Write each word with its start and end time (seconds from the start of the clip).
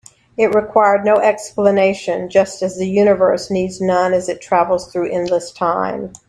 It 0.35 0.55
required 0.55 1.05
no 1.05 1.19
explanation, 1.19 2.27
just 2.31 2.63
as 2.63 2.75
the 2.75 2.87
universe 2.89 3.51
needs 3.51 3.79
none 3.79 4.15
as 4.15 4.29
it 4.29 4.41
travels 4.41 4.91
through 4.91 5.11
endless 5.11 5.51
time. 5.51 6.13